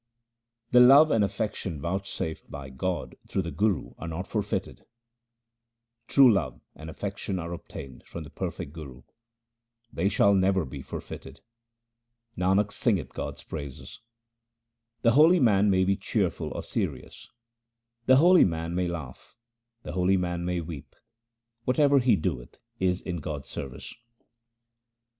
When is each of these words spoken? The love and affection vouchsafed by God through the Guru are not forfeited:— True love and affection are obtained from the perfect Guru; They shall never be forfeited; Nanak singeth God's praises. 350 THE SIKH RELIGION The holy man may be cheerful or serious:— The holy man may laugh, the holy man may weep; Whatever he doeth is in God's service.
The 0.71 0.79
love 0.79 1.11
and 1.11 1.23
affection 1.23 1.79
vouchsafed 1.79 2.49
by 2.49 2.71
God 2.71 3.13
through 3.27 3.43
the 3.43 3.51
Guru 3.51 3.93
are 3.99 4.07
not 4.07 4.25
forfeited:— 4.25 4.83
True 6.07 6.33
love 6.33 6.59
and 6.73 6.89
affection 6.89 7.37
are 7.37 7.53
obtained 7.53 8.03
from 8.07 8.23
the 8.23 8.31
perfect 8.31 8.73
Guru; 8.73 9.03
They 9.93 10.09
shall 10.09 10.33
never 10.33 10.65
be 10.65 10.81
forfeited; 10.81 11.41
Nanak 12.35 12.71
singeth 12.73 13.09
God's 13.13 13.43
praises. 13.43 13.99
350 15.03 15.03
THE 15.03 15.09
SIKH 15.09 15.17
RELIGION 15.17 15.19
The 15.19 15.21
holy 15.21 15.39
man 15.63 15.69
may 15.69 15.83
be 15.83 15.95
cheerful 15.95 16.49
or 16.51 16.63
serious:— 16.63 17.29
The 18.07 18.15
holy 18.15 18.43
man 18.43 18.73
may 18.73 18.87
laugh, 18.87 19.35
the 19.83 19.91
holy 19.91 20.17
man 20.17 20.43
may 20.43 20.61
weep; 20.61 20.95
Whatever 21.65 21.99
he 21.99 22.15
doeth 22.15 22.57
is 22.79 23.01
in 23.01 23.17
God's 23.17 23.49
service. 23.49 23.93